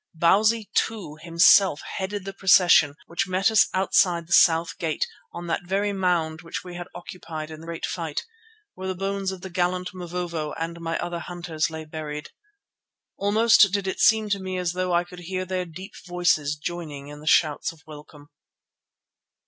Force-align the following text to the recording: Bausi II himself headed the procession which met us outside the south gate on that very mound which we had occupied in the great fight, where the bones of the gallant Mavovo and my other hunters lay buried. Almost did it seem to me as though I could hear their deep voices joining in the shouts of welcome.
Bausi 0.15 0.67
II 0.89 1.13
himself 1.21 1.81
headed 1.81 2.25
the 2.25 2.33
procession 2.33 2.95
which 3.05 3.27
met 3.27 3.51
us 3.51 3.67
outside 3.71 4.25
the 4.25 4.33
south 4.33 4.79
gate 4.79 5.05
on 5.31 5.45
that 5.45 5.67
very 5.67 5.93
mound 5.93 6.41
which 6.41 6.63
we 6.63 6.73
had 6.73 6.87
occupied 6.95 7.51
in 7.51 7.59
the 7.61 7.67
great 7.67 7.85
fight, 7.85 8.23
where 8.73 8.87
the 8.87 8.95
bones 8.95 9.31
of 9.31 9.41
the 9.41 9.49
gallant 9.51 9.93
Mavovo 9.93 10.53
and 10.53 10.81
my 10.81 10.97
other 10.97 11.19
hunters 11.19 11.69
lay 11.69 11.85
buried. 11.85 12.29
Almost 13.15 13.71
did 13.71 13.85
it 13.85 13.99
seem 13.99 14.27
to 14.29 14.39
me 14.39 14.57
as 14.57 14.71
though 14.73 14.91
I 14.91 15.03
could 15.03 15.19
hear 15.19 15.45
their 15.45 15.65
deep 15.65 15.93
voices 16.07 16.55
joining 16.55 17.09
in 17.09 17.19
the 17.19 17.27
shouts 17.27 17.71
of 17.71 17.83
welcome. 17.85 18.31